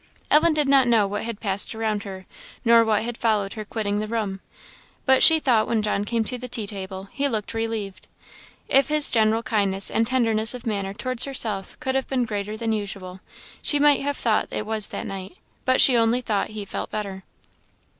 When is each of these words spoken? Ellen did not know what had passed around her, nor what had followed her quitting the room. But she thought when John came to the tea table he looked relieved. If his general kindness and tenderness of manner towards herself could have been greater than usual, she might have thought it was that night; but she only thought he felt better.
Ellen 0.31 0.55
did 0.55 0.67
not 0.67 0.87
know 0.87 1.05
what 1.05 1.25
had 1.25 1.39
passed 1.39 1.75
around 1.75 2.01
her, 2.05 2.25
nor 2.65 2.83
what 2.83 3.03
had 3.03 3.19
followed 3.19 3.53
her 3.53 3.63
quitting 3.63 3.99
the 3.99 4.07
room. 4.07 4.39
But 5.05 5.21
she 5.21 5.39
thought 5.39 5.67
when 5.67 5.83
John 5.83 6.05
came 6.05 6.23
to 6.23 6.39
the 6.39 6.47
tea 6.47 6.65
table 6.65 7.09
he 7.11 7.27
looked 7.27 7.53
relieved. 7.53 8.07
If 8.67 8.87
his 8.87 9.11
general 9.11 9.43
kindness 9.43 9.91
and 9.91 10.07
tenderness 10.07 10.55
of 10.55 10.65
manner 10.65 10.95
towards 10.95 11.25
herself 11.25 11.79
could 11.79 11.93
have 11.93 12.07
been 12.07 12.23
greater 12.23 12.57
than 12.57 12.71
usual, 12.71 13.19
she 13.61 13.77
might 13.77 14.01
have 14.01 14.17
thought 14.17 14.47
it 14.49 14.65
was 14.65 14.87
that 14.87 15.05
night; 15.05 15.37
but 15.65 15.79
she 15.79 15.95
only 15.95 16.21
thought 16.21 16.49
he 16.49 16.65
felt 16.65 16.89
better. 16.89 17.21